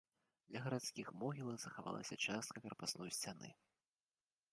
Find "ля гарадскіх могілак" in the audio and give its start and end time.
0.53-1.59